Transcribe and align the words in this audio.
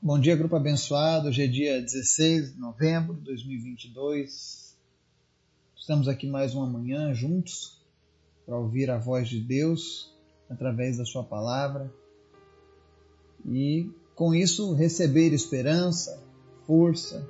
Bom 0.00 0.16
dia, 0.16 0.36
grupo 0.36 0.54
abençoado. 0.54 1.26
Hoje 1.26 1.42
é 1.42 1.48
dia 1.48 1.82
16 1.82 2.54
de 2.54 2.60
novembro 2.60 3.16
de 3.16 3.22
2022. 3.22 4.76
Estamos 5.74 6.06
aqui 6.06 6.24
mais 6.28 6.54
uma 6.54 6.68
manhã 6.68 7.12
juntos 7.12 7.82
para 8.46 8.56
ouvir 8.56 8.92
a 8.92 8.96
voz 8.96 9.28
de 9.28 9.40
Deus 9.40 10.14
através 10.48 10.98
da 10.98 11.04
Sua 11.04 11.24
palavra 11.24 11.92
e, 13.44 13.90
com 14.14 14.32
isso, 14.32 14.72
receber 14.72 15.32
esperança, 15.32 16.22
força, 16.64 17.28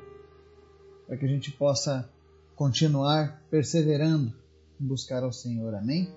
para 1.07 1.17
que 1.17 1.25
a 1.25 1.29
gente 1.29 1.51
possa 1.51 2.07
continuar 2.55 3.43
perseverando 3.51 4.31
em 4.79 4.87
buscar 4.87 5.23
ao 5.23 5.33
Senhor. 5.33 5.75
Amém? 5.75 6.13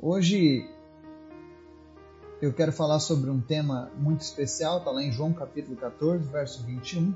Hoje 0.00 0.66
eu 2.40 2.52
quero 2.52 2.72
falar 2.72 3.00
sobre 3.00 3.30
um 3.30 3.40
tema 3.40 3.90
muito 3.96 4.20
especial, 4.20 4.78
está 4.78 4.90
lá 4.90 5.02
em 5.02 5.10
João 5.10 5.32
capítulo 5.32 5.76
14, 5.76 6.28
verso 6.28 6.62
21. 6.64 7.14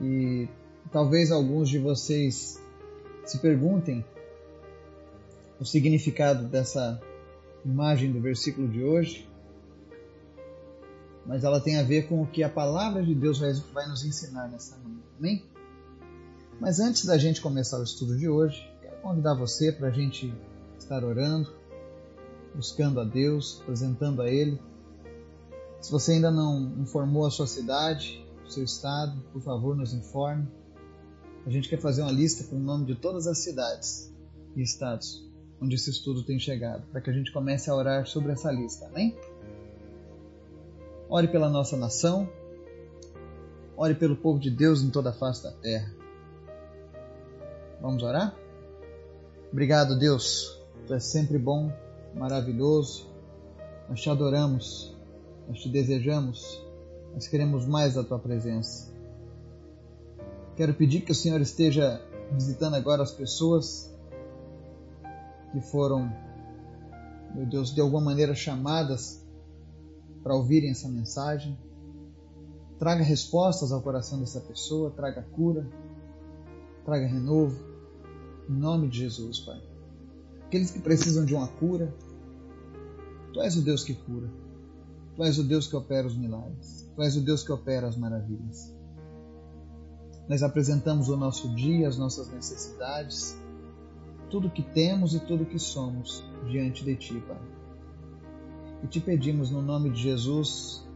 E 0.00 0.48
talvez 0.90 1.30
alguns 1.30 1.68
de 1.68 1.78
vocês 1.78 2.60
se 3.24 3.38
perguntem 3.38 4.04
o 5.58 5.64
significado 5.64 6.44
dessa 6.48 7.00
imagem 7.64 8.12
do 8.12 8.20
versículo 8.20 8.68
de 8.68 8.82
hoje, 8.82 9.28
mas 11.24 11.44
ela 11.44 11.60
tem 11.60 11.78
a 11.78 11.82
ver 11.82 12.08
com 12.08 12.22
o 12.22 12.26
que 12.26 12.42
a 12.42 12.48
palavra 12.48 13.02
de 13.02 13.14
Deus 13.14 13.38
vai 13.38 13.88
nos 13.88 14.04
ensinar 14.04 14.48
nessa 14.48 14.76
manhã. 14.78 14.98
Amém? 15.18 15.44
Mas 16.60 16.78
antes 16.80 17.04
da 17.04 17.16
gente 17.16 17.40
começar 17.40 17.78
o 17.78 17.84
estudo 17.84 18.18
de 18.18 18.28
hoje, 18.28 18.68
quero 18.82 18.96
convidar 18.96 19.34
você 19.34 19.72
para 19.72 19.88
a 19.88 19.90
gente 19.90 20.34
estar 20.78 21.04
orando 21.04 21.61
buscando 22.54 23.00
a 23.00 23.04
Deus, 23.04 23.60
apresentando 23.62 24.22
a 24.22 24.28
Ele. 24.28 24.60
Se 25.80 25.90
você 25.90 26.12
ainda 26.12 26.30
não 26.30 26.74
informou 26.78 27.26
a 27.26 27.30
sua 27.30 27.46
cidade, 27.46 28.24
o 28.46 28.50
seu 28.50 28.64
estado, 28.64 29.20
por 29.32 29.42
favor, 29.42 29.76
nos 29.76 29.92
informe. 29.92 30.46
A 31.44 31.50
gente 31.50 31.68
quer 31.68 31.80
fazer 31.80 32.02
uma 32.02 32.12
lista 32.12 32.44
com 32.44 32.56
o 32.56 32.60
nome 32.60 32.86
de 32.86 32.94
todas 32.94 33.26
as 33.26 33.38
cidades 33.38 34.12
e 34.54 34.62
estados 34.62 35.32
onde 35.62 35.76
esse 35.76 35.90
estudo 35.90 36.24
tem 36.24 36.40
chegado, 36.40 36.82
para 36.90 37.00
que 37.00 37.08
a 37.08 37.12
gente 37.12 37.32
comece 37.32 37.70
a 37.70 37.74
orar 37.74 38.04
sobre 38.04 38.32
essa 38.32 38.50
lista, 38.50 38.86
amém? 38.86 39.16
Ore 41.08 41.28
pela 41.28 41.48
nossa 41.48 41.76
nação, 41.76 42.28
ore 43.76 43.94
pelo 43.94 44.16
povo 44.16 44.40
de 44.40 44.50
Deus 44.50 44.82
em 44.82 44.90
toda 44.90 45.10
a 45.10 45.12
face 45.12 45.44
da 45.44 45.52
terra. 45.52 45.94
Vamos 47.80 48.02
orar? 48.02 48.34
Obrigado, 49.52 49.96
Deus. 49.96 50.58
Tu 50.86 50.94
és 50.94 51.04
sempre 51.04 51.38
bom 51.38 51.72
maravilhoso. 52.14 53.10
Nós 53.88 54.00
te 54.00 54.08
adoramos, 54.08 54.94
nós 55.48 55.60
te 55.60 55.68
desejamos, 55.68 56.62
nós 57.12 57.26
queremos 57.26 57.66
mais 57.66 57.94
da 57.94 58.04
tua 58.04 58.18
presença. 58.18 58.92
Quero 60.56 60.74
pedir 60.74 61.00
que 61.02 61.12
o 61.12 61.14
Senhor 61.14 61.40
esteja 61.40 62.00
visitando 62.32 62.74
agora 62.74 63.02
as 63.02 63.12
pessoas 63.12 63.92
que 65.50 65.60
foram, 65.60 66.10
meu 67.34 67.46
Deus, 67.46 67.74
de 67.74 67.80
alguma 67.80 68.02
maneira 68.02 68.34
chamadas 68.34 69.22
para 70.22 70.34
ouvirem 70.34 70.70
essa 70.70 70.88
mensagem. 70.88 71.58
Traga 72.78 73.02
respostas 73.02 73.72
ao 73.72 73.82
coração 73.82 74.18
dessa 74.20 74.40
pessoa, 74.40 74.90
traga 74.90 75.22
cura, 75.34 75.66
traga 76.84 77.06
renovo. 77.06 77.72
Em 78.48 78.54
nome 78.54 78.88
de 78.88 78.98
Jesus, 78.98 79.40
Pai 79.40 79.71
aqueles 80.52 80.70
que 80.70 80.80
precisam 80.80 81.24
de 81.24 81.34
uma 81.34 81.48
cura. 81.48 81.94
Tu 83.32 83.40
és 83.40 83.56
o 83.56 83.62
Deus 83.62 83.82
que 83.82 83.94
cura. 83.94 84.28
Tu 85.16 85.24
és 85.24 85.38
o 85.38 85.44
Deus 85.44 85.66
que 85.66 85.74
opera 85.74 86.06
os 86.06 86.14
milagres. 86.14 86.86
Tu 86.94 87.02
és 87.02 87.16
o 87.16 87.22
Deus 87.22 87.42
que 87.42 87.50
opera 87.50 87.88
as 87.88 87.96
maravilhas. 87.96 88.74
Nós 90.28 90.42
apresentamos 90.42 91.08
o 91.08 91.16
nosso 91.16 91.48
dia, 91.54 91.88
as 91.88 91.96
nossas 91.96 92.28
necessidades, 92.28 93.34
tudo 94.28 94.50
que 94.50 94.62
temos 94.62 95.14
e 95.14 95.20
tudo 95.20 95.46
que 95.46 95.58
somos 95.58 96.22
diante 96.46 96.84
de 96.84 96.96
Ti, 96.96 97.24
Pai. 97.26 97.40
E 98.84 98.86
te 98.86 99.00
pedimos 99.00 99.50
no 99.50 99.62
nome 99.62 99.88
de 99.88 100.02
Jesus 100.02 100.86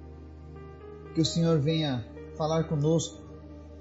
que 1.15 1.21
o 1.23 1.25
Senhor 1.25 1.59
venha 1.59 2.07
falar 2.37 2.65
conosco, 2.65 3.23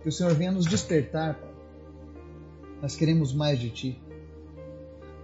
que 0.02 0.08
o 0.08 0.12
Senhor 0.12 0.34
venha 0.36 0.54
nos 0.54 0.66
despertar, 0.66 1.36
Pai. 1.36 1.54
Nós 2.82 2.96
queremos 2.96 3.34
mais 3.34 3.60
de 3.60 3.70
Ti. 3.70 4.05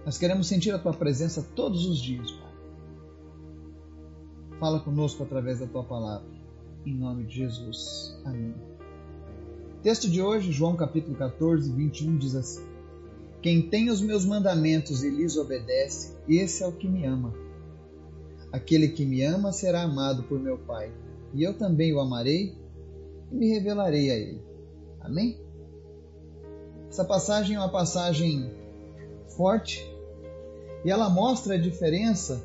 Nós 0.04 0.18
queremos 0.18 0.48
sentir 0.48 0.72
a 0.72 0.78
tua 0.78 0.92
presença 0.92 1.46
todos 1.54 1.86
os 1.86 1.98
dias, 1.98 2.30
Pai. 2.32 2.52
Fala 4.58 4.80
conosco 4.80 5.22
através 5.22 5.60
da 5.60 5.66
tua 5.66 5.84
palavra. 5.84 6.26
Em 6.84 6.94
nome 6.94 7.24
de 7.24 7.36
Jesus. 7.36 8.18
Amém. 8.24 8.52
Texto 9.80 10.10
de 10.10 10.20
hoje, 10.20 10.50
João 10.50 10.74
capítulo 10.74 11.16
14, 11.16 11.70
21 11.72 12.18
diz 12.18 12.34
assim: 12.34 12.64
Quem 13.40 13.62
tem 13.62 13.90
os 13.90 14.00
meus 14.00 14.24
mandamentos 14.24 15.04
e 15.04 15.10
lhes 15.10 15.36
obedece, 15.36 16.16
esse 16.28 16.64
é 16.64 16.66
o 16.66 16.72
que 16.72 16.88
me 16.88 17.06
ama. 17.06 17.32
Aquele 18.50 18.88
que 18.88 19.04
me 19.04 19.22
ama 19.22 19.52
será 19.52 19.82
amado 19.82 20.24
por 20.24 20.38
meu 20.38 20.58
Pai, 20.58 20.92
e 21.32 21.44
eu 21.44 21.54
também 21.54 21.94
o 21.94 22.00
amarei 22.00 22.56
e 23.30 23.34
me 23.34 23.48
revelarei 23.48 24.10
a 24.10 24.16
ele. 24.16 24.42
Amém? 25.00 25.40
Essa 26.88 27.04
passagem 27.04 27.56
é 27.56 27.58
uma 27.60 27.70
passagem 27.70 28.52
forte 29.28 29.91
e 30.84 30.90
ela 30.90 31.08
mostra 31.08 31.54
a 31.54 31.58
diferença 31.58 32.42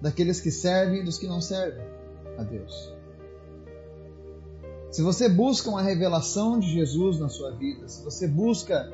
daqueles 0.00 0.40
que 0.40 0.50
servem 0.50 1.00
e 1.00 1.04
dos 1.04 1.18
que 1.18 1.26
não 1.26 1.40
servem 1.40 1.84
a 2.38 2.42
Deus. 2.42 2.94
Se 4.90 5.02
você 5.02 5.28
busca 5.28 5.70
uma 5.70 5.82
revelação 5.82 6.58
de 6.58 6.68
Jesus 6.72 7.18
na 7.18 7.28
sua 7.28 7.52
vida, 7.52 7.88
se 7.88 8.02
você 8.02 8.26
busca 8.26 8.92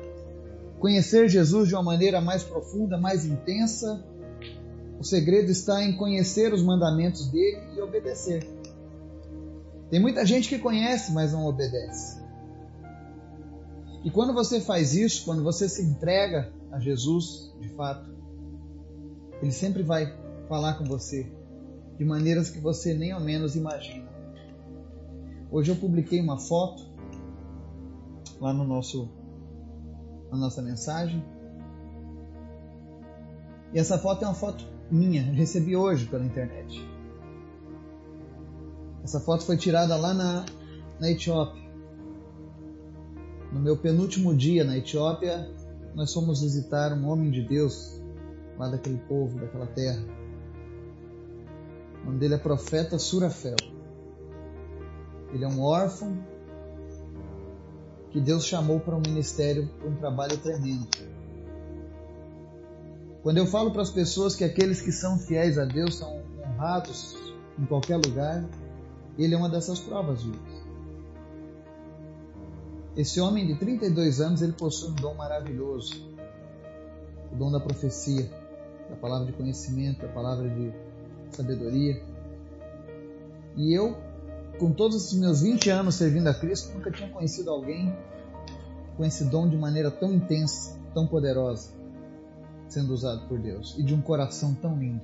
conhecer 0.79 1.27
Jesus 1.27 1.69
de 1.69 1.75
uma 1.75 1.83
maneira 1.83 2.21
mais 2.21 2.43
profunda, 2.43 2.97
mais 2.97 3.25
intensa, 3.25 4.03
o 4.99 5.03
segredo 5.03 5.49
está 5.49 5.83
em 5.83 5.95
conhecer 5.95 6.53
os 6.53 6.61
mandamentos 6.61 7.27
dele 7.27 7.61
e 7.75 7.81
obedecer. 7.81 8.47
Tem 9.89 9.99
muita 9.99 10.25
gente 10.25 10.49
que 10.49 10.59
conhece, 10.59 11.11
mas 11.13 11.31
não 11.31 11.45
obedece. 11.45 12.21
E 14.03 14.11
quando 14.11 14.33
você 14.33 14.59
faz 14.59 14.93
isso, 14.93 15.25
quando 15.25 15.43
você 15.43 15.67
se 15.67 15.81
entrega 15.81 16.51
a 16.71 16.79
Jesus, 16.79 17.53
de 17.59 17.69
fato, 17.69 18.09
Ele 19.41 19.51
sempre 19.51 19.83
vai 19.83 20.17
falar 20.47 20.75
com 20.75 20.85
você 20.85 21.31
de 21.97 22.05
maneiras 22.05 22.49
que 22.49 22.59
você 22.59 22.93
nem 22.93 23.11
ao 23.11 23.19
menos 23.19 23.55
imagina. 23.55 24.07
Hoje 25.49 25.71
eu 25.71 25.75
publiquei 25.75 26.21
uma 26.21 26.37
foto 26.37 26.83
lá 28.39 28.53
no 28.53 28.63
nosso 28.63 29.09
na 30.31 30.37
nossa 30.37 30.61
mensagem. 30.61 31.23
E 33.73 33.79
essa 33.79 33.97
foto 33.97 34.23
é 34.23 34.27
uma 34.27 34.33
foto 34.33 34.65
minha, 34.91 35.23
recebi 35.23 35.75
hoje 35.75 36.05
pela 36.05 36.25
internet. 36.25 36.85
Essa 39.03 39.19
foto 39.19 39.45
foi 39.45 39.57
tirada 39.57 39.95
lá 39.95 40.13
na, 40.13 40.45
na 40.99 41.09
Etiópia. 41.09 41.63
No 43.51 43.59
meu 43.59 43.77
penúltimo 43.77 44.35
dia 44.35 44.63
na 44.65 44.77
Etiópia, 44.77 45.49
nós 45.97 46.13
fomos 46.13 46.41
visitar 46.41 46.93
um 46.93 47.09
homem 47.09 47.31
de 47.31 47.41
Deus 47.41 47.99
lá 48.55 48.69
daquele 48.69 48.99
povo, 49.09 49.39
daquela 49.39 49.65
terra. 49.65 49.99
O 52.03 52.05
nome 52.05 52.19
dele 52.19 52.35
é 52.35 52.37
Profeta 52.37 52.99
Surafel. 52.99 53.55
Ele 55.33 55.43
é 55.43 55.47
um 55.47 55.59
órfão 55.59 56.15
que 58.11 58.21
Deus 58.21 58.45
chamou 58.45 58.79
para 58.79 58.95
um 58.95 59.01
ministério, 59.01 59.67
para 59.79 59.89
um 59.89 59.95
trabalho 59.95 60.37
tremendo. 60.37 60.87
Quando 63.23 63.39
eu 63.39 63.47
falo 63.47 63.71
para 63.71 63.81
as 63.81 63.89
pessoas 63.89 64.35
que 64.35 64.43
aqueles 64.43 64.79
que 64.79 64.91
são 64.91 65.17
fiéis 65.17 65.57
a 65.57 65.65
Deus 65.65 65.95
são 65.95 66.21
honrados 66.45 67.17
em 67.57 67.65
qualquer 67.65 67.97
lugar, 67.97 68.47
ele 69.17 69.33
é 69.33 69.37
uma 69.37 69.49
dessas 69.49 69.79
provas 69.79 70.21
vivas. 70.21 70.56
Esse 72.97 73.21
homem 73.21 73.45
de 73.45 73.53
32 73.53 74.19
anos, 74.19 74.41
ele 74.41 74.53
possui 74.53 74.89
um 74.89 74.95
dom 74.95 75.13
maravilhoso. 75.13 76.03
O 77.31 77.35
dom 77.35 77.51
da 77.51 77.59
profecia, 77.59 78.27
da 78.89 78.95
palavra 78.95 79.27
de 79.27 79.33
conhecimento, 79.33 80.01
da 80.01 80.07
palavra 80.07 80.49
de 80.49 80.73
sabedoria. 81.29 82.01
E 83.55 83.71
eu, 83.71 83.95
com 84.57 84.71
todos 84.71 84.97
esses 84.97 85.13
meus 85.13 85.41
20 85.41 85.69
anos 85.69 85.93
servindo 85.93 86.27
a 86.27 86.33
Cristo, 86.33 86.73
nunca 86.73 86.89
tinha 86.89 87.07
conhecido 87.09 87.51
alguém 87.51 87.95
com 88.95 89.05
esse 89.05 89.25
dom 89.25 89.47
de 89.47 89.55
maneira 89.55 89.91
tão 89.91 90.11
intensa, 90.11 90.75
tão 90.91 91.05
poderosa, 91.05 91.71
sendo 92.67 92.93
usado 92.93 93.27
por 93.27 93.37
Deus 93.37 93.75
e 93.77 93.83
de 93.83 93.93
um 93.93 94.01
coração 94.01 94.55
tão 94.55 94.75
lindo. 94.75 95.01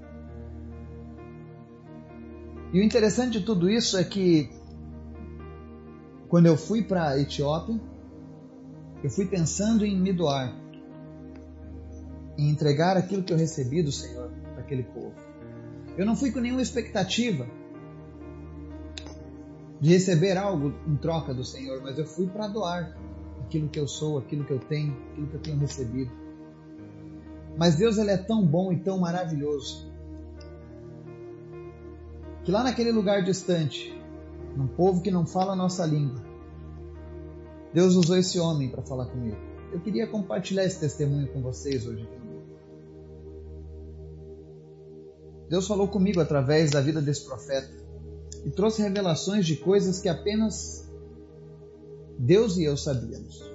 E 2.74 2.80
o 2.80 2.84
interessante 2.84 3.38
de 3.38 3.46
tudo 3.46 3.70
isso 3.70 3.98
é 3.98 4.04
que 4.04 4.50
quando 6.34 6.48
eu 6.48 6.58
fui 6.58 6.82
para 6.82 7.20
Etiópia, 7.20 7.80
eu 9.04 9.10
fui 9.12 9.28
pensando 9.28 9.86
em 9.86 9.96
me 9.96 10.12
doar, 10.12 10.52
em 12.36 12.50
entregar 12.50 12.98
aquilo 12.98 13.22
que 13.22 13.32
eu 13.32 13.38
recebi 13.38 13.84
do 13.84 13.92
Senhor 13.92 14.32
para 14.52 14.64
aquele 14.64 14.82
povo. 14.82 15.14
Eu 15.96 16.08
não 16.08 16.16
fui 16.16 16.32
com 16.32 16.40
nenhuma 16.40 16.64
expectativa 16.64 17.46
de 19.80 19.92
receber 19.92 20.36
algo 20.36 20.74
em 20.88 20.96
troca 20.96 21.36
do 21.36 21.46
Senhor, 21.46 21.84
mas 21.84 22.00
eu 22.00 22.06
fui 22.08 22.26
para 22.26 22.48
doar 22.48 22.98
aquilo 23.46 23.70
que 23.70 23.80
eu 23.80 23.88
sou, 23.88 24.18
aquilo 24.18 24.44
que 24.44 24.54
eu 24.54 24.60
tenho, 24.60 24.98
aquilo 25.12 25.28
que 25.28 25.36
eu 25.36 25.40
tenho 25.40 25.60
recebido. 25.60 26.12
Mas 27.56 27.76
Deus 27.76 28.00
ele 28.00 28.10
é 28.10 28.18
tão 28.18 28.44
bom 28.44 28.74
e 28.74 28.80
tão 28.80 28.98
maravilhoso 28.98 29.88
que 32.44 32.52
lá 32.52 32.64
naquele 32.64 32.92
lugar 32.92 33.22
distante, 33.22 33.96
num 34.56 34.68
povo 34.68 35.02
que 35.02 35.12
não 35.12 35.26
fala 35.26 35.54
a 35.54 35.56
nossa 35.56 35.86
língua, 35.86 36.22
Deus 37.74 37.96
usou 37.96 38.18
esse 38.18 38.40
homem 38.40 38.70
para 38.70 38.84
falar 38.84 39.08
comigo. 39.08 39.38
Eu 39.72 39.80
queria 39.80 40.06
compartilhar 40.06 40.64
esse 40.64 40.80
testemunho 40.80 41.28
com 41.34 41.42
vocês 41.42 41.88
hoje. 41.88 42.08
Deus 45.50 45.68
falou 45.68 45.88
comigo 45.88 46.22
através 46.22 46.72
da 46.72 46.82
vida 46.82 47.02
desse 47.02 47.26
profeta 47.26 47.70
e 48.46 48.52
trouxe 48.52 48.82
revelações 48.82 49.46
de 49.46 49.56
coisas 49.56 50.00
que 50.00 50.10
apenas 50.10 50.88
Deus 52.18 52.58
e 52.58 52.64
eu 52.64 52.78
sabíamos. 52.78 53.52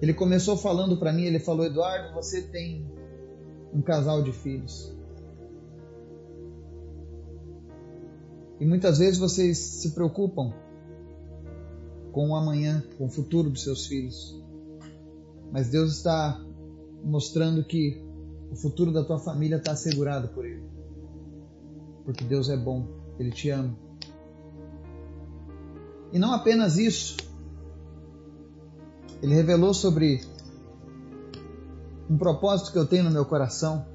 Ele 0.00 0.12
começou 0.12 0.56
falando 0.56 0.96
para 0.96 1.12
mim, 1.12 1.24
ele 1.24 1.38
falou: 1.38 1.64
"Eduardo, 1.66 2.14
você 2.14 2.42
tem 2.42 2.86
um 3.72 3.82
casal 3.82 4.22
de 4.22 4.32
filhos. 4.32 4.94
E 8.60 8.64
muitas 8.64 8.98
vezes 8.98 9.18
vocês 9.18 9.58
se 9.58 9.90
preocupam 9.90 10.52
com 12.12 12.30
o 12.30 12.36
amanhã, 12.36 12.82
com 12.96 13.06
o 13.06 13.10
futuro 13.10 13.50
dos 13.50 13.64
seus 13.64 13.86
filhos. 13.86 14.40
Mas 15.50 15.68
Deus 15.68 15.96
está 15.96 16.40
mostrando 17.02 17.64
que 17.64 18.00
o 18.50 18.56
futuro 18.56 18.92
da 18.92 19.04
tua 19.04 19.18
família 19.18 19.56
está 19.56 19.72
assegurado 19.72 20.28
por 20.28 20.46
Ele. 20.46 20.62
Porque 22.04 22.24
Deus 22.24 22.48
é 22.48 22.56
bom, 22.56 22.86
Ele 23.18 23.30
te 23.30 23.50
ama. 23.50 23.76
E 26.12 26.18
não 26.18 26.32
apenas 26.32 26.78
isso, 26.78 27.16
Ele 29.20 29.34
revelou 29.34 29.74
sobre 29.74 30.20
um 32.08 32.16
propósito 32.16 32.70
que 32.70 32.78
eu 32.78 32.86
tenho 32.86 33.04
no 33.04 33.10
meu 33.10 33.24
coração. 33.24 33.93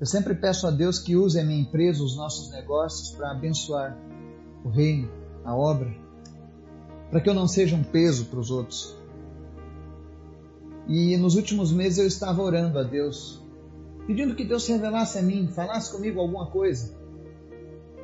Eu 0.00 0.06
sempre 0.06 0.34
peço 0.34 0.66
a 0.66 0.70
Deus 0.70 0.98
que 0.98 1.16
use 1.16 1.38
a 1.38 1.44
minha 1.44 1.60
empresa, 1.60 2.02
os 2.02 2.16
nossos 2.16 2.50
negócios, 2.50 3.10
para 3.10 3.30
abençoar 3.30 3.96
o 4.64 4.68
reino, 4.68 5.08
a 5.44 5.54
obra, 5.54 5.94
para 7.10 7.20
que 7.20 7.28
eu 7.28 7.34
não 7.34 7.46
seja 7.46 7.76
um 7.76 7.84
peso 7.84 8.24
para 8.26 8.40
os 8.40 8.50
outros. 8.50 8.96
E 10.88 11.16
nos 11.16 11.36
últimos 11.36 11.72
meses 11.72 11.98
eu 11.98 12.06
estava 12.06 12.42
orando 12.42 12.78
a 12.78 12.82
Deus, 12.82 13.42
pedindo 14.06 14.34
que 14.34 14.44
Deus 14.44 14.64
se 14.64 14.72
revelasse 14.72 15.18
a 15.18 15.22
mim, 15.22 15.48
falasse 15.48 15.92
comigo 15.92 16.20
alguma 16.20 16.46
coisa. 16.46 16.92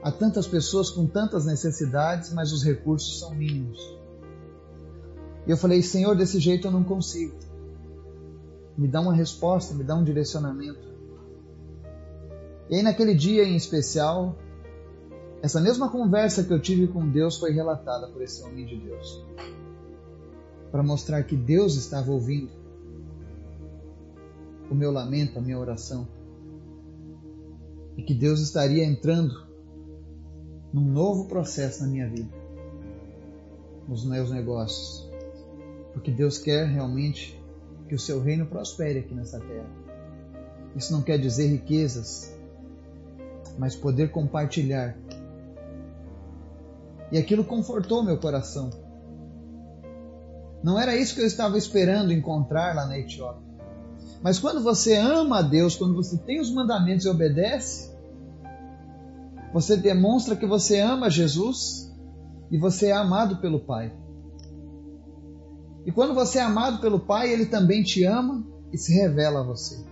Há 0.02 0.10
tantas 0.10 0.46
pessoas 0.46 0.90
com 0.90 1.06
tantas 1.06 1.44
necessidades, 1.44 2.32
mas 2.32 2.52
os 2.52 2.62
recursos 2.62 3.18
são 3.18 3.34
mínimos. 3.34 3.78
E 5.46 5.50
eu 5.50 5.56
falei, 5.56 5.82
Senhor, 5.82 6.16
desse 6.16 6.38
jeito 6.38 6.68
eu 6.68 6.70
não 6.70 6.84
consigo. 6.84 7.36
Me 8.78 8.88
dá 8.88 9.00
uma 9.00 9.12
resposta, 9.12 9.74
me 9.74 9.84
dá 9.84 9.94
um 9.94 10.04
direcionamento. 10.04 10.89
E 12.70 12.76
aí, 12.76 12.82
naquele 12.82 13.14
dia 13.14 13.44
em 13.44 13.56
especial, 13.56 14.38
essa 15.42 15.60
mesma 15.60 15.90
conversa 15.90 16.44
que 16.44 16.52
eu 16.52 16.60
tive 16.60 16.86
com 16.86 17.08
Deus 17.08 17.36
foi 17.36 17.52
relatada 17.52 18.06
por 18.08 18.22
esse 18.22 18.42
homem 18.42 18.64
de 18.64 18.76
Deus 18.76 19.24
para 20.70 20.82
mostrar 20.82 21.24
que 21.24 21.36
Deus 21.36 21.74
estava 21.74 22.12
ouvindo 22.12 22.50
o 24.70 24.74
meu 24.74 24.92
lamento, 24.92 25.38
a 25.38 25.42
minha 25.42 25.58
oração. 25.58 26.06
E 27.96 28.02
que 28.02 28.14
Deus 28.14 28.40
estaria 28.40 28.84
entrando 28.84 29.48
num 30.72 30.84
novo 30.84 31.26
processo 31.26 31.82
na 31.82 31.88
minha 31.88 32.08
vida, 32.08 32.30
nos 33.88 34.04
meus 34.04 34.30
negócios. 34.30 35.10
Porque 35.92 36.12
Deus 36.12 36.38
quer 36.38 36.66
realmente 36.66 37.36
que 37.88 37.94
o 37.96 37.98
seu 37.98 38.20
reino 38.22 38.46
prospere 38.46 39.00
aqui 39.00 39.12
nessa 39.12 39.40
terra. 39.40 39.68
Isso 40.76 40.92
não 40.92 41.02
quer 41.02 41.18
dizer 41.18 41.48
riquezas, 41.48 42.32
mas 43.58 43.74
poder 43.74 44.10
compartilhar. 44.10 44.96
E 47.12 47.18
aquilo 47.18 47.44
confortou 47.44 48.02
meu 48.02 48.18
coração. 48.18 48.70
Não 50.62 50.78
era 50.78 50.96
isso 50.96 51.14
que 51.14 51.20
eu 51.20 51.26
estava 51.26 51.56
esperando 51.56 52.12
encontrar 52.12 52.74
lá 52.74 52.86
na 52.86 52.98
Etiópia. 52.98 53.48
Mas 54.22 54.38
quando 54.38 54.62
você 54.62 54.96
ama 54.96 55.38
a 55.38 55.42
Deus, 55.42 55.76
quando 55.76 55.94
você 55.94 56.18
tem 56.18 56.40
os 56.40 56.52
mandamentos 56.52 57.06
e 57.06 57.08
obedece, 57.08 57.90
você 59.52 59.76
demonstra 59.76 60.36
que 60.36 60.46
você 60.46 60.78
ama 60.78 61.10
Jesus 61.10 61.90
e 62.50 62.58
você 62.58 62.88
é 62.88 62.92
amado 62.92 63.38
pelo 63.38 63.60
Pai. 63.60 63.92
E 65.86 65.90
quando 65.90 66.14
você 66.14 66.38
é 66.38 66.42
amado 66.42 66.80
pelo 66.80 67.00
Pai, 67.00 67.32
Ele 67.32 67.46
também 67.46 67.82
te 67.82 68.04
ama 68.04 68.46
e 68.72 68.76
se 68.76 68.92
revela 68.92 69.40
a 69.40 69.42
você. 69.42 69.89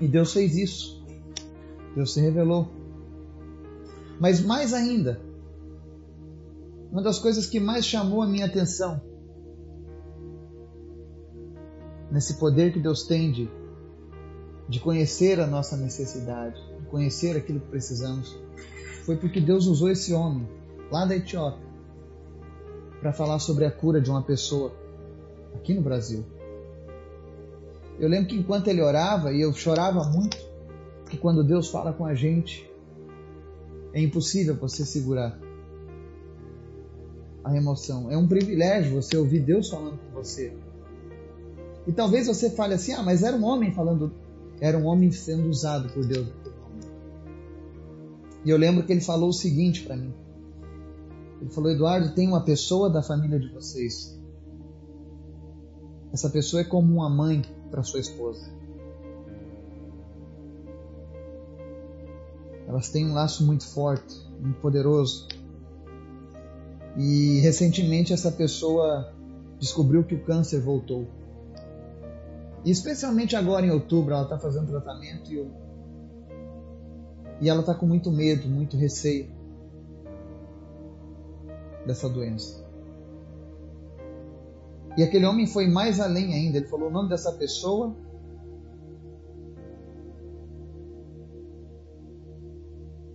E 0.00 0.08
Deus 0.08 0.32
fez 0.32 0.56
isso. 0.56 1.04
Deus 1.94 2.14
se 2.14 2.20
revelou. 2.20 2.68
Mas 4.18 4.40
mais 4.40 4.72
ainda, 4.72 5.20
uma 6.90 7.02
das 7.02 7.18
coisas 7.18 7.46
que 7.46 7.60
mais 7.60 7.84
chamou 7.84 8.22
a 8.22 8.26
minha 8.26 8.46
atenção 8.46 9.00
nesse 12.10 12.34
poder 12.34 12.72
que 12.72 12.80
Deus 12.80 13.04
tem 13.04 13.30
de, 13.30 13.48
de 14.68 14.80
conhecer 14.80 15.40
a 15.40 15.46
nossa 15.46 15.76
necessidade, 15.76 16.60
de 16.80 16.86
conhecer 16.86 17.36
aquilo 17.36 17.60
que 17.60 17.68
precisamos, 17.68 18.36
foi 19.04 19.16
porque 19.16 19.40
Deus 19.40 19.66
usou 19.66 19.90
esse 19.90 20.12
homem 20.12 20.48
lá 20.90 21.04
da 21.04 21.16
Etiópia 21.16 21.68
para 23.00 23.12
falar 23.12 23.38
sobre 23.38 23.64
a 23.64 23.70
cura 23.70 24.00
de 24.00 24.10
uma 24.10 24.22
pessoa 24.22 24.72
aqui 25.54 25.72
no 25.72 25.80
Brasil. 25.80 26.24
Eu 28.00 28.08
lembro 28.08 28.28
que 28.28 28.36
enquanto 28.36 28.68
ele 28.68 28.80
orava, 28.80 29.30
e 29.30 29.42
eu 29.42 29.52
chorava 29.52 30.02
muito, 30.04 30.38
que 31.10 31.18
quando 31.18 31.44
Deus 31.44 31.68
fala 31.68 31.92
com 31.92 32.06
a 32.06 32.14
gente, 32.14 32.68
é 33.92 34.00
impossível 34.00 34.56
você 34.56 34.86
segurar 34.86 35.38
a 37.44 37.54
emoção. 37.54 38.10
É 38.10 38.16
um 38.16 38.26
privilégio 38.26 38.94
você 38.94 39.18
ouvir 39.18 39.40
Deus 39.40 39.68
falando 39.68 39.98
com 39.98 40.12
você. 40.14 40.56
E 41.86 41.92
talvez 41.92 42.26
você 42.26 42.48
fale 42.48 42.72
assim: 42.72 42.94
ah, 42.94 43.02
mas 43.02 43.22
era 43.22 43.36
um 43.36 43.44
homem 43.44 43.72
falando, 43.72 44.12
era 44.60 44.78
um 44.78 44.86
homem 44.86 45.10
sendo 45.10 45.48
usado 45.48 45.92
por 45.92 46.06
Deus. 46.06 46.28
E 48.44 48.48
eu 48.48 48.56
lembro 48.56 48.84
que 48.84 48.92
ele 48.92 49.02
falou 49.02 49.28
o 49.28 49.34
seguinte 49.34 49.82
para 49.82 49.96
mim. 49.96 50.14
Ele 51.40 51.50
falou: 51.50 51.70
Eduardo, 51.70 52.14
tem 52.14 52.26
uma 52.26 52.44
pessoa 52.44 52.88
da 52.88 53.02
família 53.02 53.38
de 53.38 53.48
vocês. 53.52 54.19
Essa 56.12 56.28
pessoa 56.28 56.62
é 56.62 56.64
como 56.64 56.94
uma 56.94 57.08
mãe 57.08 57.42
para 57.70 57.82
sua 57.82 58.00
esposa. 58.00 58.50
Elas 62.66 62.88
têm 62.88 63.06
um 63.06 63.14
laço 63.14 63.44
muito 63.44 63.66
forte, 63.66 64.16
muito 64.40 64.60
poderoso. 64.60 65.28
E 66.96 67.40
recentemente 67.40 68.12
essa 68.12 68.30
pessoa 68.30 69.12
descobriu 69.58 70.04
que 70.04 70.14
o 70.14 70.24
câncer 70.24 70.60
voltou. 70.60 71.06
E 72.64 72.70
especialmente 72.70 73.36
agora 73.36 73.64
em 73.64 73.70
outubro, 73.70 74.12
ela 74.12 74.24
está 74.24 74.38
fazendo 74.38 74.68
tratamento 74.68 75.32
e, 75.32 75.36
eu... 75.36 75.50
e 77.40 77.48
ela 77.48 77.60
está 77.60 77.74
com 77.74 77.86
muito 77.86 78.10
medo, 78.10 78.48
muito 78.48 78.76
receio 78.76 79.30
dessa 81.86 82.08
doença. 82.08 82.69
E 85.00 85.02
aquele 85.02 85.24
homem 85.24 85.46
foi 85.46 85.66
mais 85.66 85.98
além 85.98 86.34
ainda. 86.34 86.58
Ele 86.58 86.66
falou 86.66 86.90
o 86.90 86.92
nome 86.92 87.08
dessa 87.08 87.32
pessoa. 87.32 87.96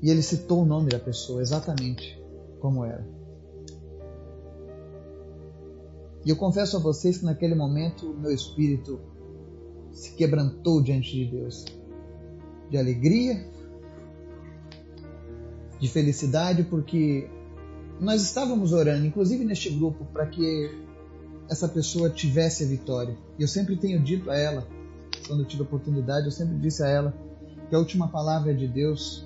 E 0.02 0.10
ele 0.10 0.24
citou 0.24 0.64
o 0.64 0.66
nome 0.66 0.90
da 0.90 0.98
pessoa 0.98 1.44
exatamente 1.44 2.20
como 2.60 2.84
era. 2.84 3.08
E 6.26 6.30
eu 6.32 6.36
confesso 6.36 6.76
a 6.76 6.80
vocês 6.80 7.20
que 7.20 7.26
naquele 7.26 7.54
momento 7.54 8.16
meu 8.16 8.32
espírito 8.32 9.00
se 9.92 10.16
quebrantou 10.16 10.82
diante 10.82 11.12
de 11.12 11.26
Deus. 11.26 11.66
De 12.68 12.80
alegria, 12.80 13.48
de 15.80 15.88
felicidade, 15.88 16.64
porque 16.64 17.30
nós 18.00 18.24
estávamos 18.24 18.74
orando, 18.74 19.06
inclusive 19.06 19.46
neste 19.46 19.70
grupo, 19.70 20.04
para 20.06 20.26
que 20.26 20.85
essa 21.50 21.68
pessoa 21.68 22.10
tivesse 22.10 22.64
a 22.64 22.68
vitória. 22.68 23.16
E 23.38 23.42
eu 23.42 23.48
sempre 23.48 23.76
tenho 23.76 24.02
dito 24.02 24.30
a 24.30 24.38
ela, 24.38 24.68
quando 25.28 25.42
eu 25.42 25.46
tive 25.46 25.64
a 25.64 25.66
oportunidade, 25.66 26.26
eu 26.26 26.32
sempre 26.32 26.58
disse 26.58 26.84
a 26.84 26.88
ela 26.88 27.14
que 27.70 27.76
a 27.76 27.80
última 27.80 28.08
palavra 28.08 28.52
é 28.52 28.54
de 28.54 28.68
Deus, 28.68 29.26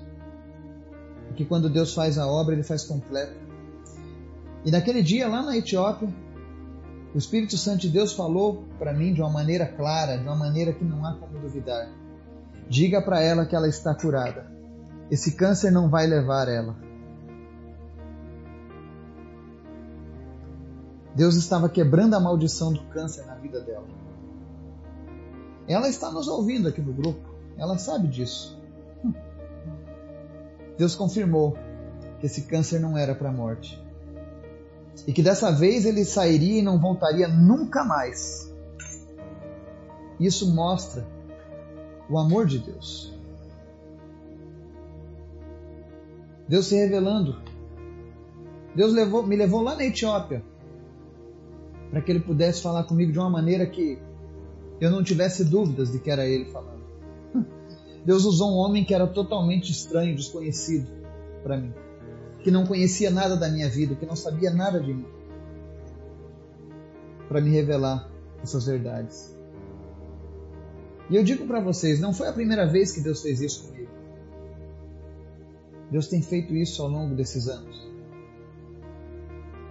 que 1.36 1.44
quando 1.44 1.70
Deus 1.70 1.94
faz 1.94 2.18
a 2.18 2.26
obra, 2.26 2.54
ele 2.54 2.62
faz 2.62 2.84
completa. 2.84 3.34
E 4.64 4.70
naquele 4.70 5.02
dia, 5.02 5.28
lá 5.28 5.42
na 5.42 5.56
Etiópia, 5.56 6.08
o 7.14 7.18
Espírito 7.18 7.56
Santo 7.56 7.80
de 7.80 7.88
Deus 7.88 8.12
falou 8.12 8.64
para 8.78 8.92
mim 8.92 9.12
de 9.12 9.20
uma 9.20 9.30
maneira 9.30 9.66
clara, 9.66 10.16
de 10.16 10.24
uma 10.24 10.36
maneira 10.36 10.72
que 10.72 10.84
não 10.84 11.04
há 11.04 11.14
como 11.14 11.38
duvidar, 11.38 11.90
Diga 12.70 13.02
para 13.02 13.20
ela 13.20 13.44
que 13.44 13.56
ela 13.56 13.66
está 13.66 13.92
curada. 13.92 14.46
Esse 15.10 15.32
câncer 15.32 15.72
não 15.72 15.90
vai 15.90 16.06
levar 16.06 16.46
ela. 16.46 16.76
Deus 21.20 21.34
estava 21.34 21.68
quebrando 21.68 22.14
a 22.14 22.18
maldição 22.18 22.72
do 22.72 22.80
câncer 22.84 23.26
na 23.26 23.34
vida 23.34 23.60
dela. 23.60 23.84
Ela 25.68 25.86
está 25.86 26.10
nos 26.10 26.26
ouvindo 26.26 26.66
aqui 26.66 26.80
no 26.80 26.94
grupo. 26.94 27.20
Ela 27.58 27.76
sabe 27.76 28.08
disso. 28.08 28.58
Deus 30.78 30.94
confirmou 30.94 31.58
que 32.18 32.24
esse 32.24 32.44
câncer 32.44 32.80
não 32.80 32.96
era 32.96 33.14
para 33.14 33.28
a 33.28 33.32
morte. 33.32 33.78
E 35.06 35.12
que 35.12 35.22
dessa 35.22 35.52
vez 35.52 35.84
ele 35.84 36.06
sairia 36.06 36.60
e 36.60 36.62
não 36.62 36.80
voltaria 36.80 37.28
nunca 37.28 37.84
mais. 37.84 38.50
Isso 40.18 40.50
mostra 40.54 41.06
o 42.08 42.18
amor 42.18 42.46
de 42.46 42.60
Deus. 42.60 43.14
Deus 46.48 46.64
se 46.64 46.76
revelando. 46.76 47.42
Deus 48.74 48.94
levou, 48.94 49.22
me 49.22 49.36
levou 49.36 49.60
lá 49.60 49.76
na 49.76 49.84
Etiópia 49.84 50.42
para 51.90 52.00
que 52.00 52.10
ele 52.10 52.20
pudesse 52.20 52.62
falar 52.62 52.84
comigo 52.84 53.12
de 53.12 53.18
uma 53.18 53.28
maneira 53.28 53.66
que 53.66 53.98
eu 54.80 54.90
não 54.90 55.02
tivesse 55.02 55.44
dúvidas 55.44 55.90
de 55.90 55.98
que 55.98 56.10
era 56.10 56.26
ele 56.26 56.46
falando. 56.46 56.80
Deus 58.04 58.24
usou 58.24 58.52
um 58.52 58.56
homem 58.56 58.84
que 58.84 58.94
era 58.94 59.06
totalmente 59.06 59.70
estranho, 59.70 60.14
desconhecido 60.14 60.88
para 61.42 61.56
mim, 61.56 61.74
que 62.42 62.50
não 62.50 62.64
conhecia 62.64 63.10
nada 63.10 63.36
da 63.36 63.48
minha 63.48 63.68
vida, 63.68 63.94
que 63.94 64.06
não 64.06 64.16
sabia 64.16 64.50
nada 64.50 64.80
de 64.80 64.94
mim, 64.94 65.06
para 67.28 67.40
me 67.40 67.50
revelar 67.50 68.08
essas 68.42 68.64
verdades. 68.66 69.36
E 71.10 71.16
eu 71.16 71.24
digo 71.24 71.44
para 71.46 71.60
vocês, 71.60 71.98
não 71.98 72.14
foi 72.14 72.28
a 72.28 72.32
primeira 72.32 72.66
vez 72.66 72.92
que 72.92 73.00
Deus 73.00 73.20
fez 73.20 73.40
isso 73.40 73.66
comigo. 73.66 73.90
Deus 75.90 76.06
tem 76.06 76.22
feito 76.22 76.54
isso 76.54 76.80
ao 76.82 76.88
longo 76.88 77.16
desses 77.16 77.48
anos. 77.48 77.89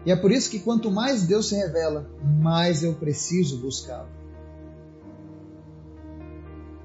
E 0.06 0.12
é 0.12 0.16
por 0.16 0.32
isso 0.32 0.50
que 0.50 0.60
quanto 0.60 0.90
mais 0.90 1.28
Deus 1.28 1.50
se 1.50 1.56
revela, 1.56 2.10
mais 2.42 2.84
eu 2.84 2.94
preciso 2.96 3.60
buscá-lo. 3.60 4.10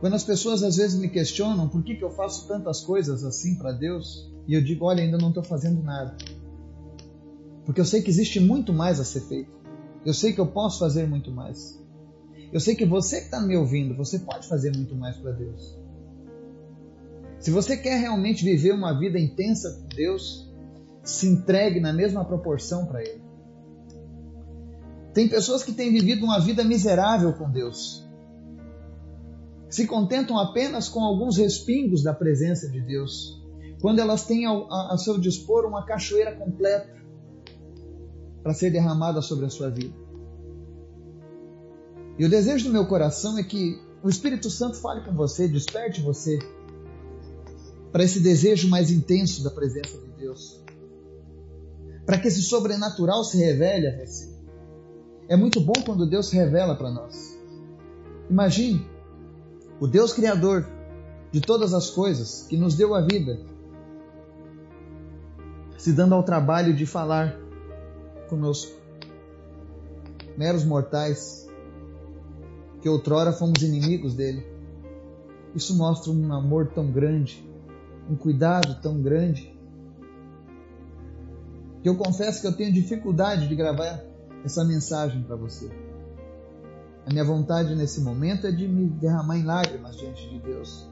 Quando 0.00 0.14
as 0.14 0.24
pessoas 0.24 0.62
às 0.62 0.76
vezes 0.76 0.98
me 0.98 1.08
questionam 1.08 1.68
por 1.68 1.82
que, 1.82 1.94
que 1.94 2.04
eu 2.04 2.10
faço 2.10 2.46
tantas 2.46 2.80
coisas 2.80 3.24
assim 3.24 3.56
para 3.56 3.72
Deus, 3.72 4.30
e 4.46 4.54
eu 4.54 4.62
digo, 4.62 4.84
olha, 4.84 5.02
ainda 5.02 5.16
não 5.16 5.28
estou 5.28 5.42
fazendo 5.42 5.82
nada. 5.82 6.16
Porque 7.64 7.80
eu 7.80 7.84
sei 7.84 8.02
que 8.02 8.10
existe 8.10 8.38
muito 8.38 8.72
mais 8.72 9.00
a 9.00 9.04
ser 9.04 9.22
feito. 9.22 9.56
Eu 10.04 10.12
sei 10.12 10.32
que 10.34 10.40
eu 10.40 10.46
posso 10.46 10.78
fazer 10.78 11.08
muito 11.08 11.30
mais. 11.30 11.82
Eu 12.52 12.60
sei 12.60 12.74
que 12.74 12.84
você 12.84 13.20
que 13.20 13.24
está 13.24 13.40
me 13.40 13.56
ouvindo, 13.56 13.96
você 13.96 14.18
pode 14.18 14.46
fazer 14.46 14.76
muito 14.76 14.94
mais 14.94 15.16
para 15.16 15.32
Deus. 15.32 15.78
Se 17.38 17.50
você 17.50 17.76
quer 17.76 17.98
realmente 17.98 18.44
viver 18.44 18.72
uma 18.72 18.98
vida 18.98 19.18
intensa 19.18 19.72
com 19.72 19.88
Deus, 19.88 20.43
se 21.04 21.28
entregue 21.28 21.78
na 21.78 21.92
mesma 21.92 22.24
proporção 22.24 22.86
para 22.86 23.02
Ele. 23.02 23.22
Tem 25.12 25.28
pessoas 25.28 25.62
que 25.62 25.72
têm 25.72 25.92
vivido 25.92 26.24
uma 26.24 26.40
vida 26.40 26.64
miserável 26.64 27.32
com 27.34 27.48
Deus 27.50 28.04
se 29.74 29.88
contentam 29.88 30.38
apenas 30.38 30.88
com 30.88 31.00
alguns 31.00 31.36
respingos 31.36 32.00
da 32.00 32.14
presença 32.14 32.68
de 32.68 32.80
Deus, 32.80 33.42
quando 33.80 33.98
elas 33.98 34.24
têm 34.24 34.46
a, 34.46 34.52
a 34.92 34.96
seu 34.96 35.18
dispor 35.18 35.66
uma 35.66 35.84
cachoeira 35.84 36.32
completa 36.36 36.94
para 38.40 38.54
ser 38.54 38.70
derramada 38.70 39.20
sobre 39.20 39.46
a 39.46 39.50
sua 39.50 39.70
vida. 39.70 39.92
E 42.16 42.24
o 42.24 42.30
desejo 42.30 42.68
do 42.68 42.72
meu 42.72 42.86
coração 42.86 43.36
é 43.36 43.42
que 43.42 43.76
o 44.00 44.08
Espírito 44.08 44.48
Santo 44.48 44.76
fale 44.76 45.00
com 45.00 45.12
você, 45.12 45.48
desperte 45.48 46.00
você 46.00 46.38
para 47.90 48.04
esse 48.04 48.20
desejo 48.20 48.68
mais 48.68 48.92
intenso 48.92 49.42
da 49.42 49.50
presença 49.50 49.98
de 49.98 50.06
Deus. 50.12 50.63
Para 52.06 52.18
que 52.18 52.28
esse 52.28 52.42
sobrenatural 52.42 53.24
se 53.24 53.38
revele 53.38 53.88
a 53.88 54.04
você. 54.04 54.34
É 55.28 55.36
muito 55.36 55.60
bom 55.60 55.74
quando 55.84 56.08
Deus 56.08 56.26
se 56.26 56.36
revela 56.36 56.76
para 56.76 56.90
nós. 56.90 57.38
Imagine 58.28 58.86
o 59.80 59.86
Deus 59.86 60.12
Criador 60.12 60.66
de 61.32 61.40
todas 61.40 61.74
as 61.74 61.90
coisas, 61.90 62.46
que 62.48 62.56
nos 62.56 62.76
deu 62.76 62.94
a 62.94 63.00
vida, 63.00 63.40
se 65.76 65.92
dando 65.92 66.14
ao 66.14 66.22
trabalho 66.22 66.72
de 66.72 66.86
falar 66.86 67.36
conosco, 68.28 68.72
meros 70.36 70.64
mortais, 70.64 71.50
que 72.80 72.88
outrora 72.88 73.32
fomos 73.32 73.62
inimigos 73.62 74.14
dele. 74.14 74.46
Isso 75.54 75.76
mostra 75.76 76.12
um 76.12 76.32
amor 76.32 76.68
tão 76.68 76.90
grande, 76.90 77.44
um 78.08 78.14
cuidado 78.14 78.80
tão 78.80 79.02
grande, 79.02 79.53
que 81.84 81.88
eu 81.90 81.98
confesso 81.98 82.40
que 82.40 82.46
eu 82.46 82.56
tenho 82.56 82.72
dificuldade 82.72 83.46
de 83.46 83.54
gravar 83.54 84.02
essa 84.42 84.64
mensagem 84.64 85.22
para 85.22 85.36
você. 85.36 85.70
A 87.04 87.10
minha 87.12 87.22
vontade 87.22 87.74
nesse 87.74 88.00
momento 88.00 88.46
é 88.46 88.50
de 88.50 88.66
me 88.66 88.88
derramar 88.88 89.36
em 89.36 89.44
lágrimas 89.44 89.94
diante 89.98 90.26
de 90.30 90.38
Deus 90.38 90.90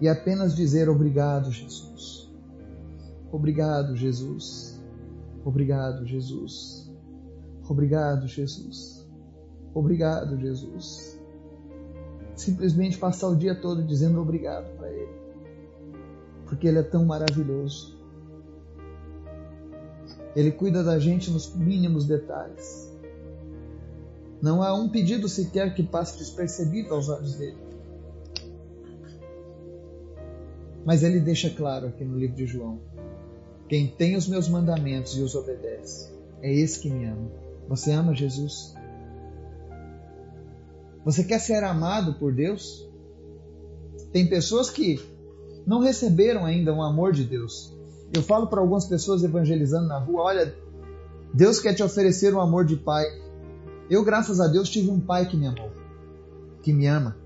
e 0.00 0.08
apenas 0.08 0.56
dizer 0.56 0.88
obrigado, 0.88 1.52
Jesus. 1.52 2.32
Obrigado, 3.30 3.94
Jesus. 3.94 4.82
Obrigado, 5.44 6.06
Jesus. 6.06 6.90
Obrigado, 7.68 8.26
Jesus. 8.26 9.06
Obrigado, 9.74 10.40
Jesus. 10.40 11.20
Simplesmente 12.34 12.96
passar 12.96 13.28
o 13.28 13.36
dia 13.36 13.54
todo 13.54 13.82
dizendo 13.82 14.18
obrigado 14.18 14.74
para 14.78 14.90
Ele, 14.90 15.20
porque 16.46 16.66
Ele 16.68 16.78
é 16.78 16.82
tão 16.82 17.04
maravilhoso. 17.04 17.95
Ele 20.36 20.52
cuida 20.52 20.84
da 20.84 20.98
gente 20.98 21.30
nos 21.30 21.54
mínimos 21.54 22.04
detalhes. 22.06 22.94
Não 24.42 24.62
há 24.62 24.74
um 24.74 24.90
pedido 24.90 25.30
sequer 25.30 25.74
que 25.74 25.82
passe 25.82 26.18
despercebido 26.18 26.92
aos 26.94 27.08
olhos 27.08 27.36
dele. 27.36 27.56
Mas 30.84 31.02
ele 31.02 31.18
deixa 31.20 31.48
claro 31.48 31.88
aqui 31.88 32.04
no 32.04 32.18
livro 32.18 32.36
de 32.36 32.46
João: 32.46 32.78
quem 33.66 33.88
tem 33.88 34.14
os 34.14 34.28
meus 34.28 34.46
mandamentos 34.46 35.16
e 35.16 35.22
os 35.22 35.34
obedece, 35.34 36.12
é 36.42 36.52
esse 36.54 36.80
que 36.80 36.90
me 36.90 37.06
ama. 37.06 37.30
Você 37.68 37.90
ama 37.90 38.14
Jesus? 38.14 38.74
Você 41.02 41.24
quer 41.24 41.40
ser 41.40 41.64
amado 41.64 42.14
por 42.18 42.32
Deus? 42.32 42.86
Tem 44.12 44.28
pessoas 44.28 44.68
que 44.68 45.00
não 45.66 45.80
receberam 45.80 46.44
ainda 46.44 46.74
o 46.74 46.82
amor 46.82 47.12
de 47.12 47.24
Deus. 47.24 47.75
Eu 48.12 48.22
falo 48.22 48.46
para 48.46 48.60
algumas 48.60 48.86
pessoas 48.86 49.22
evangelizando 49.22 49.88
na 49.88 49.98
rua: 49.98 50.22
olha, 50.22 50.54
Deus 51.32 51.60
quer 51.60 51.74
te 51.74 51.82
oferecer 51.82 52.34
o 52.34 52.40
amor 52.40 52.64
de 52.64 52.76
pai. 52.76 53.04
Eu, 53.88 54.04
graças 54.04 54.40
a 54.40 54.48
Deus, 54.48 54.68
tive 54.68 54.90
um 54.90 55.00
pai 55.00 55.28
que 55.28 55.36
me 55.36 55.46
amou, 55.46 55.70
que 56.62 56.72
me 56.72 56.86
ama. 56.86 57.16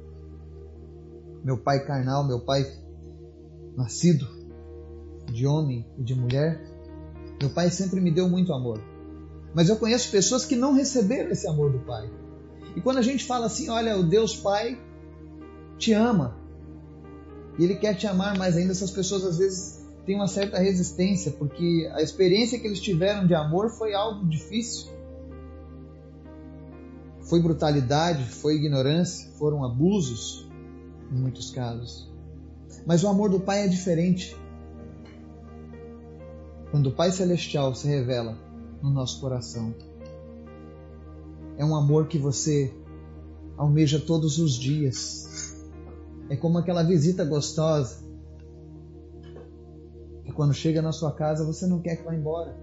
Meu 1.42 1.56
pai 1.56 1.84
carnal, 1.84 2.26
meu 2.26 2.40
pai 2.40 2.66
nascido 3.76 4.26
de 5.32 5.46
homem 5.46 5.86
e 5.98 6.02
de 6.02 6.14
mulher. 6.14 6.60
Meu 7.40 7.50
pai 7.50 7.70
sempre 7.70 8.00
me 8.00 8.10
deu 8.10 8.28
muito 8.28 8.52
amor. 8.52 8.80
Mas 9.54 9.68
eu 9.68 9.76
conheço 9.76 10.10
pessoas 10.10 10.44
que 10.44 10.54
não 10.54 10.74
receberam 10.74 11.30
esse 11.30 11.46
amor 11.48 11.72
do 11.72 11.78
pai. 11.80 12.10
E 12.76 12.80
quando 12.80 12.98
a 12.98 13.02
gente 13.02 13.24
fala 13.24 13.46
assim, 13.46 13.68
olha, 13.68 13.96
o 13.96 14.02
Deus 14.02 14.36
Pai 14.36 14.78
te 15.76 15.92
ama. 15.92 16.36
E 17.58 17.64
ele 17.64 17.74
quer 17.74 17.94
te 17.94 18.06
amar 18.06 18.38
mais 18.38 18.56
ainda, 18.56 18.72
essas 18.72 18.90
pessoas 18.90 19.24
às 19.24 19.38
vezes 19.38 19.79
têm 20.10 20.16
uma 20.16 20.26
certa 20.26 20.58
resistência, 20.58 21.30
porque 21.30 21.88
a 21.92 22.02
experiência 22.02 22.58
que 22.58 22.66
eles 22.66 22.80
tiveram 22.80 23.28
de 23.28 23.32
amor 23.32 23.70
foi 23.70 23.94
algo 23.94 24.26
difícil. 24.26 24.90
Foi 27.20 27.40
brutalidade, 27.40 28.24
foi 28.24 28.56
ignorância, 28.56 29.30
foram 29.38 29.64
abusos, 29.64 30.50
em 31.12 31.14
muitos 31.14 31.52
casos. 31.52 32.10
Mas 32.84 33.04
o 33.04 33.08
amor 33.08 33.30
do 33.30 33.38
Pai 33.38 33.64
é 33.64 33.68
diferente. 33.68 34.36
Quando 36.72 36.88
o 36.88 36.92
Pai 36.92 37.12
Celestial 37.12 37.72
se 37.76 37.86
revela 37.86 38.36
no 38.82 38.90
nosso 38.90 39.20
coração, 39.20 39.72
é 41.56 41.64
um 41.64 41.76
amor 41.76 42.08
que 42.08 42.18
você 42.18 42.74
almeja 43.56 44.00
todos 44.00 44.40
os 44.40 44.54
dias. 44.54 45.54
É 46.28 46.34
como 46.34 46.58
aquela 46.58 46.82
visita 46.82 47.24
gostosa 47.24 48.09
quando 50.40 50.54
chega 50.54 50.80
na 50.80 50.90
sua 50.90 51.12
casa 51.12 51.44
você 51.44 51.66
não 51.66 51.82
quer 51.82 51.96
que 51.96 52.02
vá 52.02 52.14
embora. 52.14 52.56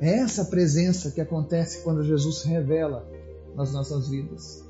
É 0.00 0.18
essa 0.20 0.44
presença 0.44 1.10
que 1.10 1.20
acontece 1.20 1.82
quando 1.82 2.04
Jesus 2.04 2.42
se 2.42 2.48
revela 2.48 3.04
nas 3.56 3.72
nossas 3.72 4.08
vidas. 4.08 4.62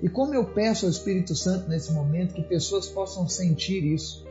E 0.00 0.08
como 0.08 0.32
eu 0.32 0.44
peço 0.44 0.86
ao 0.86 0.92
Espírito 0.92 1.34
Santo 1.34 1.68
nesse 1.68 1.90
momento 1.90 2.34
que 2.34 2.42
pessoas 2.44 2.86
possam 2.86 3.28
sentir 3.28 3.82
isso, 3.82 4.24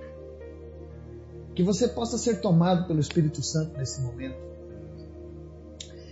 que 1.53 1.61
você 1.61 1.89
possa 1.89 2.17
ser 2.17 2.39
tomado 2.39 2.87
pelo 2.87 3.01
Espírito 3.01 3.43
Santo 3.43 3.77
nesse 3.77 3.99
momento, 3.99 4.37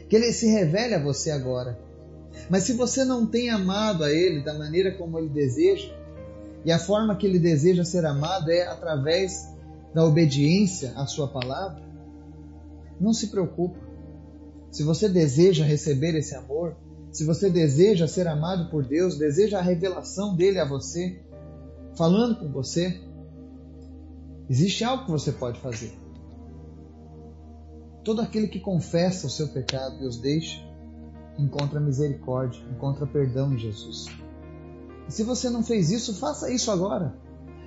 que 0.09 0.15
ele 0.17 0.33
se 0.33 0.47
revele 0.47 0.95
a 0.95 1.01
você 1.01 1.31
agora. 1.31 1.79
Mas 2.49 2.63
se 2.63 2.73
você 2.73 3.05
não 3.05 3.25
tem 3.25 3.49
amado 3.49 4.03
a 4.03 4.11
Ele 4.11 4.43
da 4.43 4.53
maneira 4.53 4.91
como 4.91 5.17
Ele 5.17 5.29
deseja, 5.29 5.89
E 6.65 6.71
a 6.71 6.79
forma 6.79 7.15
que 7.15 7.25
ele 7.25 7.39
deseja 7.39 7.85
ser 7.85 8.05
amado 8.05 8.51
é 8.51 8.63
através 8.67 9.54
da 9.95 10.03
obediência 10.03 10.91
à 10.97 11.05
sua 11.05 11.25
palavra. 11.25 11.81
Não 12.99 13.13
se 13.13 13.27
preocupe. 13.27 13.79
Se 14.69 14.83
você 14.83 15.07
deseja 15.07 15.63
receber 15.63 16.13
esse 16.15 16.35
amor, 16.35 16.75
se 17.13 17.23
você 17.23 17.49
deseja 17.49 18.05
ser 18.05 18.27
amado 18.27 18.69
por 18.69 18.85
Deus, 18.85 19.17
deseja 19.17 19.57
a 19.57 19.61
revelação 19.61 20.35
dele 20.35 20.59
a 20.59 20.67
você, 20.67 21.23
falando 21.95 22.35
com 22.35 22.51
você, 22.51 23.01
existe 24.49 24.83
algo 24.83 25.05
que 25.05 25.11
você 25.11 25.31
pode 25.31 25.61
fazer. 25.61 25.93
Todo 28.03 28.19
aquele 28.21 28.49
que 28.49 28.59
confessa 28.59 29.27
o 29.27 29.29
seu 29.29 29.47
pecado 29.47 30.03
e 30.03 30.05
os 30.05 30.17
deixa, 30.17 30.61
encontra 31.39 31.79
misericórdia, 31.79 32.61
encontra 32.69 33.07
perdão 33.07 33.53
em 33.53 33.57
Jesus. 33.57 34.07
E 35.07 35.11
se 35.13 35.23
você 35.23 35.49
não 35.49 35.63
fez 35.63 35.89
isso, 35.89 36.19
faça 36.19 36.51
isso 36.51 36.69
agora. 36.69 37.15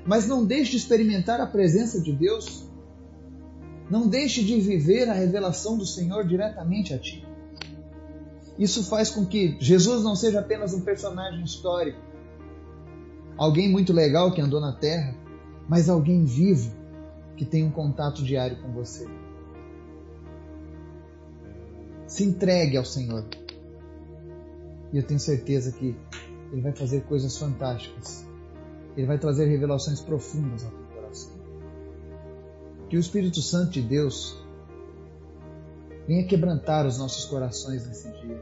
Mas 0.08 0.26
não 0.26 0.42
deixe 0.42 0.70
de 0.70 0.78
experimentar 0.78 1.38
a 1.38 1.46
presença 1.46 2.00
de 2.00 2.14
Deus. 2.14 2.66
Não 3.90 4.08
deixe 4.08 4.42
de 4.42 4.58
viver 4.58 5.06
a 5.06 5.12
revelação 5.12 5.76
do 5.76 5.84
Senhor 5.84 6.26
diretamente 6.26 6.94
a 6.94 6.98
ti. 6.98 7.26
Isso 8.58 8.82
faz 8.84 9.10
com 9.10 9.26
que 9.26 9.58
Jesus 9.60 10.02
não 10.02 10.16
seja 10.16 10.40
apenas 10.40 10.72
um 10.72 10.80
personagem 10.80 11.44
histórico, 11.44 12.00
alguém 13.36 13.70
muito 13.70 13.92
legal 13.92 14.32
que 14.32 14.40
andou 14.40 14.60
na 14.60 14.72
terra, 14.72 15.14
mas 15.68 15.90
alguém 15.90 16.24
vivo 16.24 16.72
que 17.36 17.44
tem 17.44 17.62
um 17.62 17.70
contato 17.70 18.24
diário 18.24 18.56
com 18.62 18.72
você. 18.72 19.06
Se 22.06 22.24
entregue 22.24 22.78
ao 22.78 22.84
Senhor. 22.84 23.26
E 24.90 24.96
eu 24.96 25.02
tenho 25.02 25.20
certeza 25.20 25.70
que 25.70 25.94
Ele 26.50 26.62
vai 26.62 26.72
fazer 26.72 27.02
coisas 27.02 27.36
fantásticas. 27.36 28.27
Ele 28.96 29.06
vai 29.06 29.18
trazer 29.18 29.46
revelações 29.46 30.00
profundas 30.00 30.64
ao 30.64 30.70
teu 30.70 30.86
coração. 30.94 31.32
Que 32.88 32.96
o 32.96 33.00
Espírito 33.00 33.40
Santo 33.40 33.72
de 33.72 33.82
Deus 33.82 34.36
venha 36.06 36.26
quebrantar 36.26 36.86
os 36.86 36.98
nossos 36.98 37.24
corações 37.26 37.86
nesse 37.86 38.10
dia. 38.20 38.40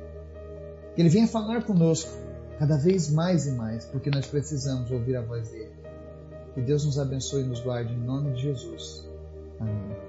Que 0.94 1.02
Ele 1.02 1.08
venha 1.08 1.26
falar 1.26 1.64
conosco 1.64 2.10
cada 2.58 2.76
vez 2.78 3.10
mais 3.10 3.46
e 3.46 3.52
mais, 3.52 3.84
porque 3.84 4.10
nós 4.10 4.26
precisamos 4.26 4.90
ouvir 4.90 5.16
a 5.16 5.22
voz 5.22 5.50
dele. 5.50 5.72
Que 6.54 6.62
Deus 6.62 6.84
nos 6.86 6.98
abençoe 6.98 7.42
e 7.42 7.46
nos 7.46 7.60
guarde 7.60 7.92
em 7.92 7.98
nome 7.98 8.32
de 8.32 8.42
Jesus. 8.42 9.06
Amém. 9.60 10.05